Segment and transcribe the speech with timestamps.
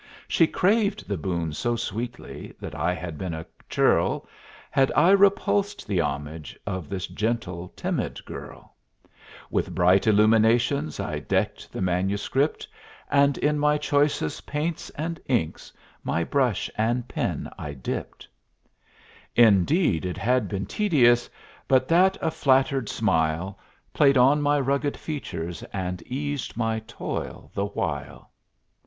[0.27, 4.27] She craved the boon so sweetly That I had been a churl
[4.71, 8.73] Had I repulsed the homage Of this gentle, timid girl;
[9.51, 12.67] With bright illuminations I decked the manuscript,
[13.11, 15.71] And in my choicest paints and inks
[16.03, 18.25] My brush and pen I dipt.
[19.35, 21.29] Indeed it had been tedious
[21.67, 23.59] But that a flattered smile
[23.93, 28.31] Played on my rugged features And eased my toil the while.